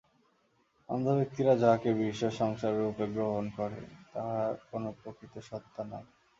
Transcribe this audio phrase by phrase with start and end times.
[0.89, 3.79] অজ্ঞ ব্যক্তিরা যাহাকে বিশ্ব-সংসাররূপে গ্রহণ করে,
[4.13, 6.05] তাহার কোন প্রকৃত সত্তা নাই।